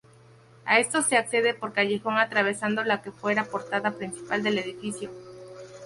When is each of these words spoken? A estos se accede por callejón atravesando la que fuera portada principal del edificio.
A 0.65 0.79
estos 0.79 1.05
se 1.05 1.15
accede 1.15 1.53
por 1.53 1.73
callejón 1.73 2.17
atravesando 2.17 2.83
la 2.83 3.03
que 3.03 3.11
fuera 3.11 3.43
portada 3.45 3.91
principal 3.91 4.41
del 4.41 4.57
edificio. 4.57 5.11